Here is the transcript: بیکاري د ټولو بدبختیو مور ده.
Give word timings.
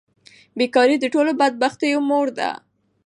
بیکاري 0.57 0.95
د 0.99 1.05
ټولو 1.13 1.31
بدبختیو 1.39 1.99
مور 2.09 2.27
ده. 2.37 2.49